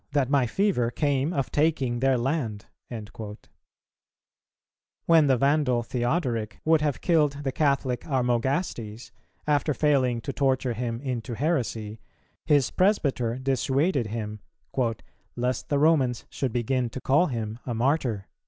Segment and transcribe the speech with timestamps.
[0.13, 3.35] that my fever came of taking their land."[279:3]
[5.05, 9.11] When the Vandal Theodoric would have killed the Catholic Armogastes,
[9.45, 11.99] after failing to torture him into heresy,
[12.47, 14.39] his presbyter dissuaded him,
[15.35, 18.25] "lest the Romans should begin to call him a Martyr."